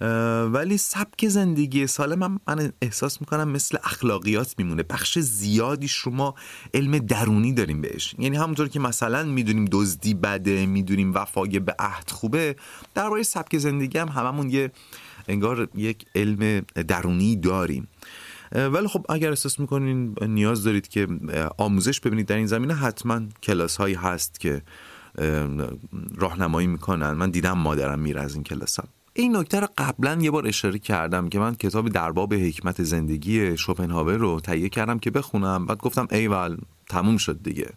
[0.00, 4.82] ولی سبک زندگی سالم من احساس می‌کنم مثل اخلاقیات میمونه.
[4.82, 6.34] بخش زیادیش رو ما
[6.74, 8.14] علم درونی داریم بهش.
[8.18, 12.56] یعنی همونطور که مثلا می‌دونیم دزدی بده می‌دونیم وفای به عهد خوبه
[12.94, 14.70] درباره سبک زندگی هم هممون یه
[15.28, 17.88] انگار یک علم درونی داریم.
[18.52, 21.06] ولی خب اگر احساس می‌کنین نیاز دارید که
[21.58, 24.62] آموزش ببینید در این زمینه حتما کلاس هایی هست که
[26.16, 27.12] راهنمایی می‌کنن.
[27.12, 28.88] من دیدم مادرم میره از این کلاس هم.
[29.18, 34.16] این نکته رو قبلا یه بار اشاره کردم که من کتاب درباب حکمت زندگی شوپنهاور
[34.16, 35.66] رو تهیه کردم که بخونم.
[35.66, 36.56] بعد گفتم ایول
[36.88, 37.70] تموم شد دیگه.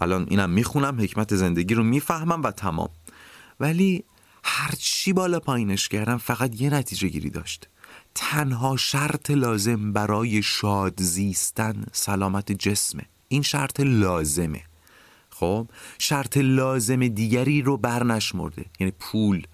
[0.00, 2.88] الان اینم می‌خونم حکمت زندگی رو می‌فهمم و تمام.
[3.60, 4.04] ولی
[4.44, 7.68] هرچی بالا پایینش کردم فقط یه نتیجه گیری داشت.
[8.14, 14.62] تنها شرط لازم برای شاد زیستن سلامت جسمه این شرط لازمه.
[15.30, 15.68] خب؟
[15.98, 18.64] شرط لازم دیگری رو برنشمرده.
[18.80, 19.46] یعنی پول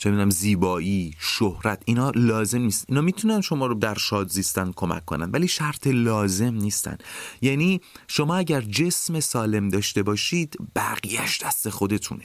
[0.00, 2.84] چه می‌دونم زیبایی شهرت اینا لازم نیست.
[2.88, 6.98] اینا می‌تونن شما رو در شاد زیستن کمک کنن ولی شرط لازم نیستن.
[7.40, 12.24] یعنی شما اگر جسم سالم داشته باشید بقیهش دست خودتونه.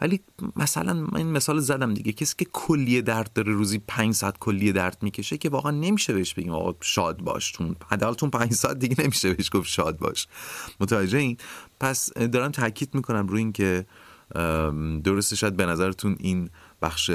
[0.00, 0.20] ولی
[0.56, 2.12] مثلا من این مثال زدم دیگه.
[2.12, 6.34] کسی که کلیه درد داره روزی پنج ساعت کلیه درد می‌کشه که واقعا نمیشه بهش
[6.34, 7.52] بگیم آقا شاد باش.
[7.52, 10.26] چون حداقل پنج ساعت دیگه نمیشه بهش گفت شاد باش.
[10.80, 11.36] متوجه این
[11.80, 13.86] پس دارم تاکید می‌کنم روی این که
[15.04, 16.50] درسته شاید به نظرتون این
[16.82, 17.10] بخش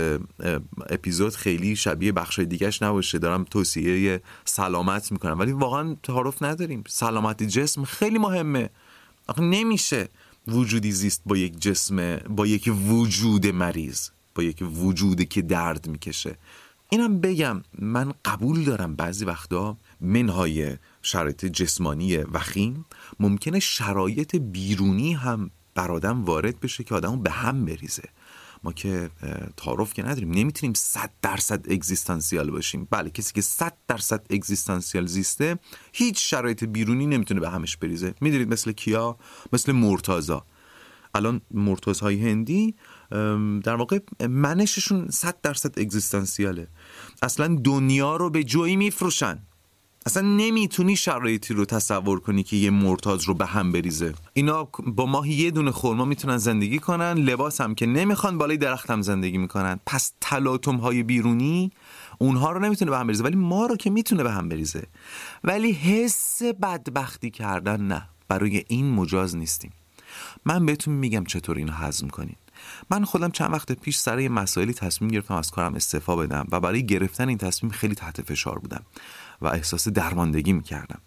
[0.89, 3.19] اپیزود خیلی شبیه بخش دیگهش نباشه.
[3.19, 5.39] دارم توصیه سلامت می‌کنم.
[5.39, 6.83] ولی واقعا تعارف نداریم.
[6.87, 8.69] سلامت جسم خیلی مهمه.
[9.27, 10.09] آخه نمیشه
[10.47, 16.37] وجودی زیست با یک جسم با یک وجود مریض با یک وجودی که درد می‌کشه.
[16.89, 22.85] اینم بگم من قبول دارم بعضی وقتا منهای شرایط جسمانی وخیم.
[23.19, 28.09] ممکنه شرایط بیرونی هم بر آدم وارد بشه که آدمو به هم بریزه.
[28.65, 29.09] ما که
[29.57, 32.87] تعارف که نداریم نمی‌تونیم صد درصد اگزیستانسیال باشیم.
[32.91, 35.59] بله کسی که صد درصد اگزیستانسیال زیسته
[35.93, 38.13] هیچ شرایط بیرونی نمی‌تونه به همش بریزه.
[38.21, 39.17] می‌دونید مثل کیا؟
[39.53, 40.45] مثل مرتازا
[41.15, 41.41] الان
[42.01, 42.75] های هندی
[43.63, 43.99] در واقع
[44.29, 46.67] منششون صد درصد اگزیستانسیاله.
[47.21, 49.39] اصلا دنیا رو به جویی میفروشن.
[50.07, 54.13] اصلا نمی‌تونی شرایطی رو تصور کنی که یه مرتاز رو به هم بریزه.
[54.33, 58.89] اینا با ماهی یه دونه خورما می‌تونن زندگی کنن لباس هم که نمی‌خوان بالای درخت
[58.91, 59.79] هم زندگی می‌کنن.
[59.85, 61.71] پس تلاطم های بیرونی
[62.17, 64.83] اونها رو نمی‌تونه به هم بریزه ولی ما رو که می‌تونه به هم بریزه.
[65.43, 68.09] ولی حس بدبختی کردن نه.
[68.27, 69.71] برای این مجاز نیستیم.
[70.45, 72.35] من بهتون میگم چطور اینو هضم کنین.
[72.89, 76.59] من خودم چند وقت پیش سر یه مسائلی تصمیم گرفتم از کارم استعفا بدم و
[76.59, 78.83] برای گرفتن این تصمیم خیلی تحت فشار بودم.
[79.41, 80.99] و احساس درماندگی می‌کردم.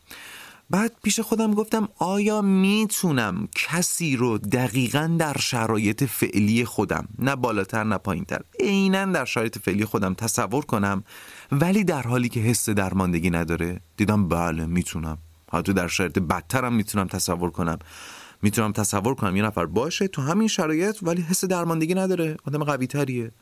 [0.71, 7.85] بعد پیش خودم گفتم آیا می‌تونم کسی رو دقیقا در شرایط فعلی خودم نه بالاتر
[7.85, 11.05] نه پایینتر عینا در شرایط فعلی خودم تصور کنم
[11.53, 15.19] ولی در حالی که حس درماندگی نداره؟ دیدم بله می‌تونم.
[15.53, 17.79] حتی در شرایط بدترم می‌تونم تصور کنم.
[18.43, 22.37] می‌تونم تصور کنم یه نفر باشه تو همین شرایط ولی حس درماندگی نداره.
[22.45, 23.33] آدم قوی تریه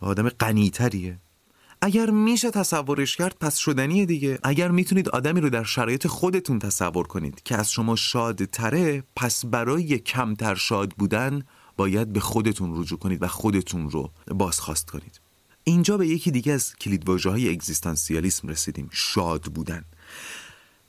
[0.00, 1.18] آدم غنی تریه
[1.80, 4.38] اگر میشه تصورش کرد پس شدنیه دیگه.
[4.42, 9.44] اگر می‌تونید آدمی رو در شرایط خودتون تصور کنید که از شما شاد تره پس
[9.44, 11.42] برای کمتر شاد بودن
[11.76, 15.20] باید به خودتون رجوع کنید و خودتون رو بازخواست کنید.
[15.64, 19.84] اینجا به یکی دیگه از کلیدواژه های اگزیستانسیالیسم رسیدیم شاد بودن.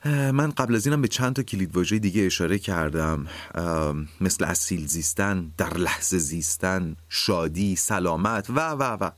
[0.05, 3.27] من قبل از اینم به چند تا کلیدواژه دیگه اشاره کردم.
[4.21, 9.11] مثل اصیل زیستن در لحظه زیستن شادی سلامت و و و.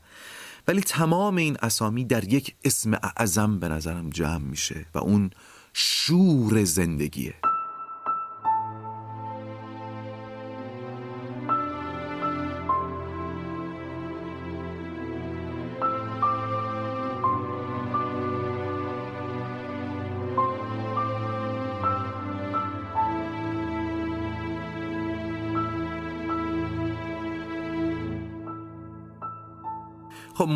[0.68, 5.30] ولی تمام این اسامی در یک اسم اعظم به نظرم جمع میشه و اون
[5.72, 7.34] شور زندگیه.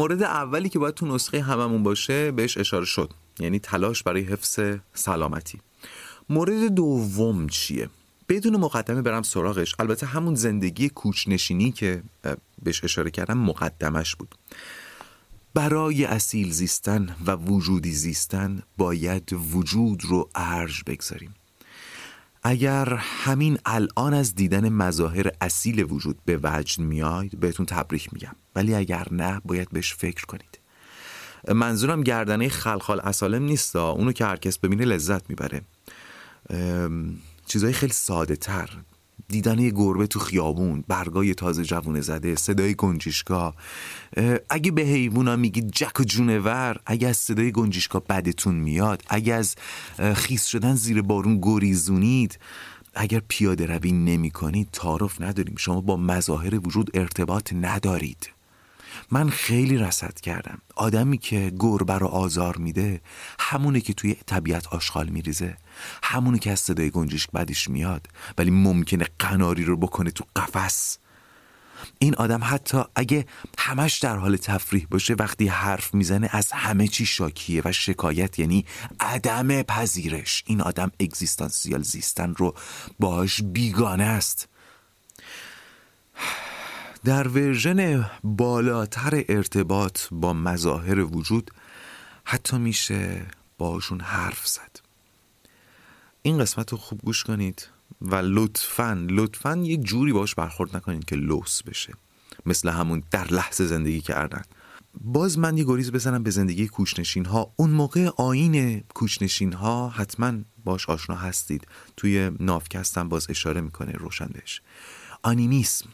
[0.04, 3.10] مورد اولی که باید تو نسخه هممون باشه بهش اشاره شد.
[3.38, 4.60] یعنی تلاش برای حفظ
[4.94, 5.60] سلامتی.
[6.28, 7.88] مورد دوم چیه؟
[8.28, 9.74] بدون مقدمه برم سراغش.
[9.78, 12.02] البته همون زندگی کوچنشینی که
[12.62, 14.34] بهش اشاره کردم مقدمش بود.
[15.54, 21.34] برای اصیل زیستن و وجودی زیستن باید وجود رو ارج بگذاریم.
[22.44, 28.36] اگر همین الان از دیدن مظاهر اصیل وجود به وجد میاید بهتون تبریک میگم.
[28.56, 30.58] ولی اگر نه باید بهش فکر کنید.
[31.48, 35.60] منظورم گردنه خلخال اسالم نیست اونو که هر کس ببینه لذت می‌بره.
[37.46, 38.70] چیزهای خیلی ساده تر
[39.28, 43.54] دیدن یه گربه تو خیابون برگای تازه جوونه زده صدای گنجشگاه
[44.50, 49.54] اگه به حیوونا میگی جک و جونور اگه از صدای گنجشگاه بدتون میاد اگه از
[50.14, 52.38] خیس شدن زیر بارون گریزونید
[52.94, 55.54] اگر پیاده روی نمی کنید تعارف نداریم.
[55.58, 58.33] شما با مظاهر وجود ارتباط ندارید.
[59.10, 60.58] من خیلی رسد کردم.
[60.76, 63.00] آدمی که گربه رو آزار میده
[63.38, 65.56] همونه که توی طبیعت آشغال میریزه.
[66.02, 70.98] همونه که از صدای گنجشک بدش میاد ولی ممکنه قناری رو بکنه تو قفس.
[71.98, 73.26] این آدم حتی اگه
[73.58, 78.64] همش در حال تفریح باشه وقتی حرف می‌زنه از همه چی شاکیه و شکایت یعنی
[79.00, 80.44] عدم پذیرش.
[80.46, 82.54] این آدم اگزیستانسیال زیستن رو
[82.98, 84.48] باش بیگانه است.
[87.04, 91.50] در ورژن بالاتر ارتباط با مظاهر وجود
[92.24, 93.26] حتی میشه
[93.58, 94.80] باشون حرف زد.
[96.22, 97.68] این قسمت رو خوب گوش کنید
[98.00, 101.94] و لطفا لطفا یه جوری باش برخورد نکنید که لوس بشه.
[102.46, 104.42] مثل همون در لحظه زندگی کردن.
[105.00, 110.32] باز من یه گریز بزنم به زندگی کوچنشین ها اون موقع آین کوچنشین ها حتما
[110.64, 111.66] باش آشنا هستید.
[111.96, 114.62] توی نافکستم باز اشاره می‌کنه روشن بهش
[115.22, 115.88] آنیمیسم.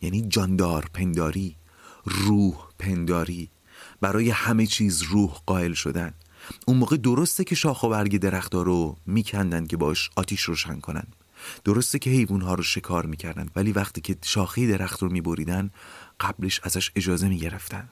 [0.00, 1.56] یعنی جاندار پنداری
[2.04, 3.50] روح پنداری.
[4.00, 6.14] برای همه چیز روح قائل شدن.
[6.66, 11.06] اون موقع درسته که شاخ و برگ درختها رو میکندن که باش آتیش روشن کنن.
[11.64, 15.70] درسته که حیوان ها رو شکار می‌کردن ولی وقتی که شاخه درخت رو میبریدن
[16.20, 17.88] قبلش ازش اجازه می‌گرفتن.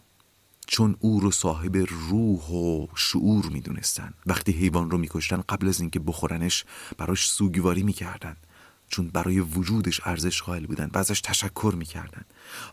[0.67, 4.15] چون او رو صاحب روح و شعور می‌دونستن.
[4.27, 6.65] وقتی حیوان رو میکشتن قبل از اینکه بخورنش
[6.99, 8.37] براش سوگواری می‌کردن.
[8.89, 12.25] چون برای وجودش ارزش قائل بودن و ازش تشکر می‌کردن.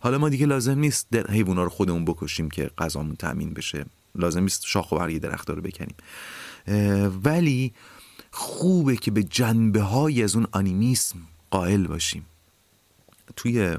[0.02, 3.86] حالا ما دیگه لازم نیست حیوونا رو خودمون بکشیم که غذامون تامین بشه.
[4.15, 5.95] لازم نیست شاخ و برگ درخت رو بکنیم.
[7.23, 7.73] ولی
[8.32, 11.19] خوبه که به جنبه های از اون آنیمیسم
[11.52, 12.26] قائل باشیم.
[13.36, 13.78] توی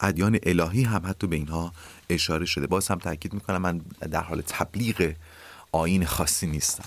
[0.00, 1.72] ادیان الهی هم حتی به اینها
[2.10, 2.66] اشاره شده.
[2.66, 3.78] باز هم تاکید می‌کنم من
[4.10, 5.12] در حال تبلیغ
[5.72, 6.84] آین خاصی نیستم.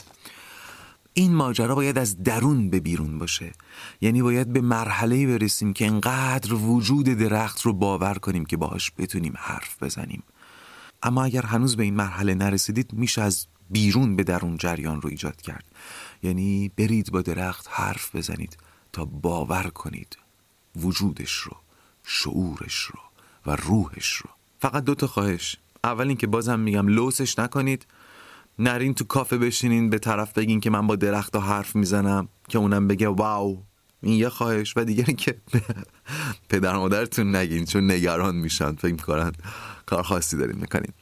[1.18, 3.52] این ماجرا باید از درون به بیرون باشه.
[4.02, 9.34] یعنی باید به مرحله برسیم که انقدر وجود درخت رو باور کنیم که باهاش بتونیم
[9.38, 10.24] حرف بزنیم.
[11.04, 15.42] اما اگر هنوز به این مرحله نرسیدید میشه از بیرون به درون جریان رو ایجاد
[15.42, 15.65] کرد.
[16.24, 18.58] یعنی برید با درخت حرف بزنید
[18.94, 20.18] تا باور کنید
[20.76, 21.58] وجودش رو
[22.04, 23.00] شعورش رو
[23.46, 24.30] و روحش رو.
[24.60, 25.58] فقط دو تا خواهش.
[25.84, 27.86] اول اینکه بازم میگم لوسش نکنید.
[28.60, 32.88] نرین تو کافه بشینین به طرف بگین که من با درخت حرف می‌زنم که اونم
[32.88, 33.64] بگه واو
[34.02, 34.74] این یه خواهش.
[34.78, 35.36] و دیگری که
[36.50, 38.76] پدر مادرتون نگین چون نگران میشن.
[38.76, 39.32] فکر می‌کنن
[39.86, 40.94] کار خاصی داریم می‌کنین.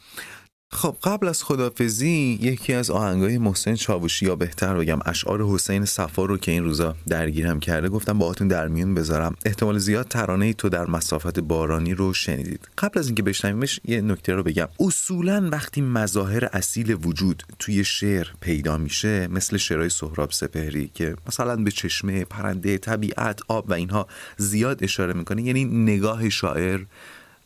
[0.76, 6.26] خب قبل از خدافزی یکی از آهنگای محسن چاوشی یا بهتر بگم اشعار حسین صفا
[6.26, 9.36] رو که این روزا درگیرم کرده گفتم باهاتون در میون بذارم.
[9.45, 12.67] احتمال زیاد ترانه تو در مسافت بارانی رو شنیدید.
[12.78, 14.67] قبل از اینکه بشنویمش یه نکته رو بگم.
[14.80, 21.55] اصولا وقتی مظاهر اصیل وجود توی شعر پیدا میشه مثل شعرهای سهراب سپهری که مثلا
[21.55, 24.07] به چشمه پرنده طبیعت آب و اینها
[24.38, 26.82] زیاد اشاره می‌کنه یعنی نگاه شاعر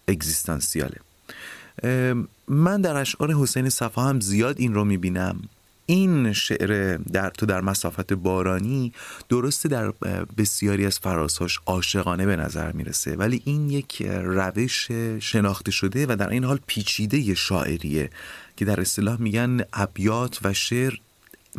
[0.07, 0.97] اگزیستانسیاله.
[2.49, 5.41] من در اشعار حسین صفا هم زیاد این رو می‌بینم.
[5.85, 8.93] این شعر در تو در مسافت بارانی
[9.29, 9.93] درسته در
[10.37, 16.29] بسیاری از فرازهاش عاشقانه به نظر می‌رسه ولی این یک روش شناخته شده و در
[16.29, 18.09] این حال پیچیده شاعریه
[18.57, 20.93] که در اصطلاح میگن ابیات و شعر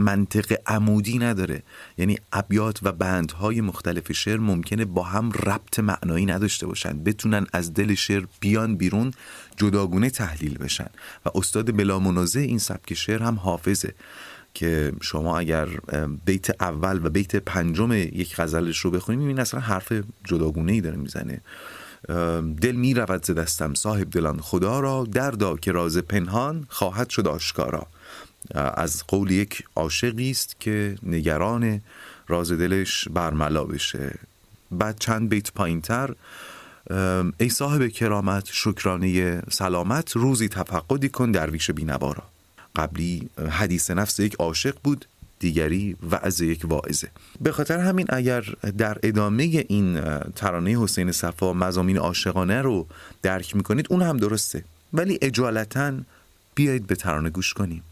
[0.01, 1.63] منطق عمودی نداره.
[1.99, 7.05] یعنی ابیات و بندهای مختلف شعر ممکنه با هم ربط معنایی نداشته باشن.
[7.05, 9.11] بتونن از دل شعر بیان بیرون
[9.57, 10.89] جداگونه تحلیل بشن.
[11.27, 13.95] و استاد بلا منازه این سبک شعر هم حافظه
[14.55, 15.69] که شما اگر
[16.25, 19.93] بیت اول و بیت پنجم یک غزلش رو بخونید می‌بینید اصلا حرف
[20.25, 21.41] جداگونه ای داره می‌زنه.
[22.61, 27.27] دل می رود ز دستم صاحب دلان خدا را دردا که راز پنهان خواهد شد
[27.27, 27.87] آشکارا.
[28.55, 31.81] از قول یک عاشقی است که نگران
[32.29, 34.19] راز دلش برملا بشه.
[34.71, 36.15] بعد چند بیت پایینتر
[37.39, 42.23] ای صاحب کرامت شکرانه سلامت روزی تفقدی کن درویش بینوارا
[42.77, 45.05] قبلی حدیث نفس یک عاشق بود
[45.39, 47.09] دیگری وعظ یک واعظه.
[47.41, 48.45] به خاطر همین اگر
[48.79, 50.01] در ادامه این
[50.37, 52.87] ترانه حسین صفا مزامین عاشقانه رو
[53.23, 54.65] درک می‌کنید اون هم درسته.
[54.93, 55.93] ولی اجالتا
[56.55, 57.83] بیایید به ترانه گوش کنیم.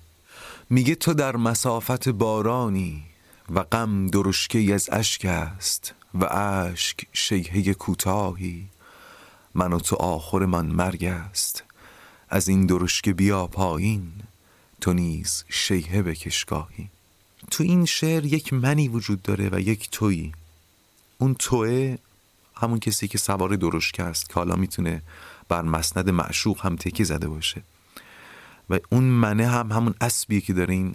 [0.70, 3.02] میگه تو در مسافت بارانی
[3.50, 8.68] و غم درشکه از اشک است و اشک شیهه کوتاهی.
[9.54, 11.64] من و تو آخر من مرگ است.
[12.28, 14.12] از این درشکه بیا پایین
[14.80, 16.90] تو نیز شیهه بکشگاهی
[17.50, 20.32] تو این شعر یک منی وجود داره و یک تویی.
[21.18, 21.98] اون توه
[22.56, 25.02] همون کسی که سوار درشکه است که حالا می‌تونه
[25.48, 27.62] بر مسند معشوق هم تکی زده باشه.
[28.70, 30.94] و اون منه هم همون اسبیه که داره این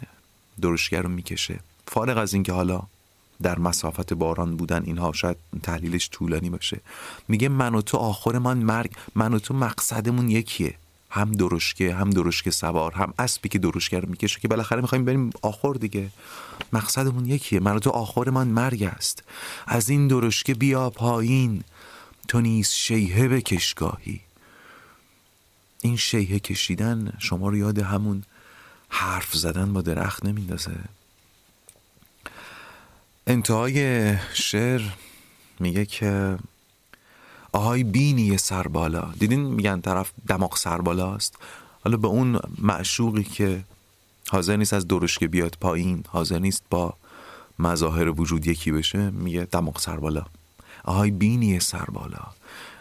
[0.62, 1.60] درشگر رو می‌کشه.
[1.88, 2.82] فارغ از اینکه حالا
[3.42, 6.82] در مسافت باران بودن اینها شاید تحلیلش طولانی باشه.
[7.28, 10.76] میگه من و تو آخر من مرگ من و تو مقصدمون یکیه.
[11.10, 15.30] هم درشکه هم درشکه سوار هم اسبی که درشگر رو می‌کشه که بالاخره می‌خوایم بریم
[15.42, 16.10] آخر دیگه.
[16.74, 19.24] مقصدمون یکیه من و تو آخر من مرگ است.
[19.68, 21.64] از این درشکه بیا پایین.
[22.28, 24.20] تو نیز شیهه کشگاهی
[25.84, 28.24] این شیهه کشیدن شما رو یاد همون
[28.90, 30.72] حرف زدن با درخت نمیندازه.
[33.28, 34.82] انتهای شعر
[35.60, 36.38] میگه که
[37.52, 39.14] آهای بینی سربالا.
[39.20, 41.36] دیدین میگن طرف دماغ سربالاست؟
[41.84, 43.64] حالا به اون معشوقی که
[44.30, 46.94] حاضر نیست از درشکه بیاد پایین حاضر نیست با
[47.60, 50.26] مظاهر وجود یکی بشه میگه دماغ سربالا.
[50.84, 52.34] آهای بینی سربالا.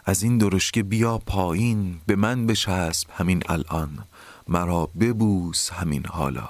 [0.04, 4.04] از این درشکه بیا پایین به من بچسب همین الان.
[4.48, 6.48] مرا ببوس همین حالا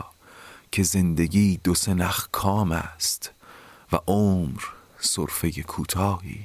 [0.73, 3.31] که زندگی دو سه نخ کام است
[3.93, 4.63] و عمر
[4.99, 6.41] صرفه کوتاهی.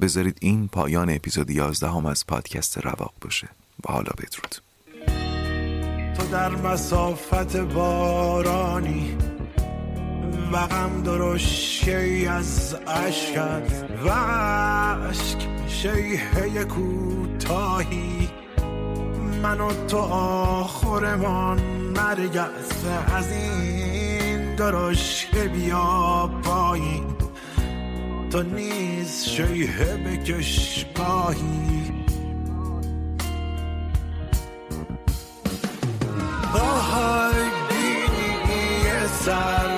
[0.00, 3.48] بذارید این پایان اپیزود 11 هم از پادکست رواق باشه.
[3.88, 4.56] و حالا بدرود.
[6.16, 9.16] تو در مسافت بارانی
[10.52, 14.10] و غم درشکه از عشقت و
[15.08, 15.38] عشق
[15.68, 18.28] شیهه کوتاهی.
[19.42, 21.60] من و تو آخرمان
[21.96, 27.04] مرگ است از این درشکه بیا پایین.
[28.30, 31.92] تو نیز شیهه بکش پاهی.
[36.54, 39.71] آهای بینی سر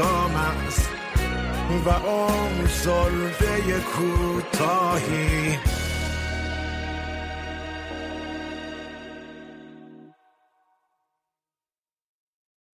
[0.00, 0.88] نخام است
[1.84, 5.58] و اون صلفه کوتاهی